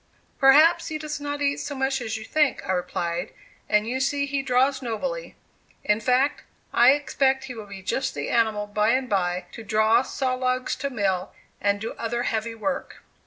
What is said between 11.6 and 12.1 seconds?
and do